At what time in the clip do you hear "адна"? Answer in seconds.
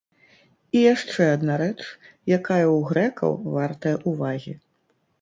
1.35-1.59